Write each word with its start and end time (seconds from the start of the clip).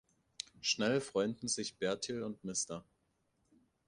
Schnell 0.61 0.99
freunden 0.99 1.47
sich 1.47 1.77
Bertil 1.77 2.23
und 2.23 2.43
Mr. 2.43 2.83